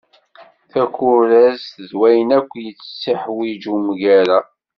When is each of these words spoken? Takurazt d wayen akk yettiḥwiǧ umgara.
Takurazt 0.71 1.75
d 1.87 1.89
wayen 1.99 2.29
akk 2.39 2.51
yettiḥwiǧ 2.63 3.63
umgara. 3.75 4.39